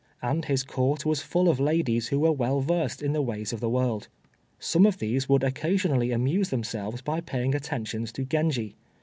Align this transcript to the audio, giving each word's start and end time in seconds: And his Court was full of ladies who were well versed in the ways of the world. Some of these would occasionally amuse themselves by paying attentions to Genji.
And 0.19 0.45
his 0.45 0.63
Court 0.63 1.05
was 1.05 1.21
full 1.21 1.47
of 1.47 1.59
ladies 1.59 2.07
who 2.07 2.19
were 2.21 2.31
well 2.31 2.59
versed 2.59 3.03
in 3.03 3.13
the 3.13 3.21
ways 3.21 3.53
of 3.53 3.59
the 3.59 3.69
world. 3.69 4.07
Some 4.57 4.87
of 4.87 4.97
these 4.97 5.29
would 5.29 5.43
occasionally 5.43 6.09
amuse 6.11 6.49
themselves 6.49 7.03
by 7.03 7.21
paying 7.21 7.53
attentions 7.53 8.11
to 8.13 8.25
Genji. 8.25 8.73